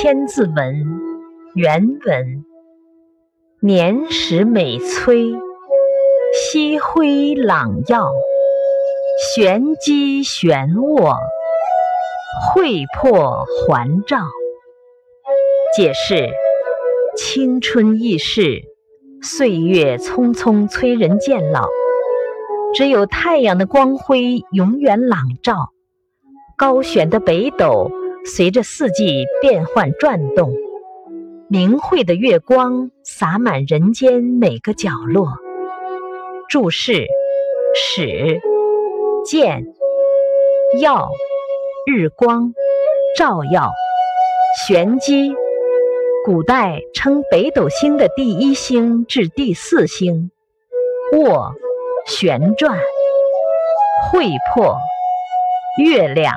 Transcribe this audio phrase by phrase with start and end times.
[0.00, 0.54] 千字文》
[1.56, 2.44] 原文：
[3.60, 5.34] 年时美催，
[6.32, 8.12] 夕辉朗耀，
[9.34, 11.16] 玄机玄卧，
[12.54, 14.18] 惠魄环照。
[15.76, 16.28] 解释：
[17.16, 18.62] 青春易逝，
[19.20, 21.66] 岁月匆匆催人渐老，
[22.72, 25.70] 只有太阳的光辉永远朗照，
[26.56, 27.90] 高悬的北斗。
[28.28, 30.52] 随着四季变换转动，
[31.48, 35.32] 明慧的月光洒满人间每个角落。
[36.48, 37.06] 注释：
[37.74, 38.38] 始、
[39.24, 39.64] 见、
[40.80, 41.08] 耀、
[41.86, 42.52] 日光、
[43.16, 43.70] 照耀、
[44.66, 45.34] 玄机。
[46.24, 50.30] 古代称北斗星的第一星至第四星。
[51.12, 51.54] 卧，
[52.06, 52.78] 旋转。
[54.12, 54.76] 会魄，
[55.82, 56.34] 月亮。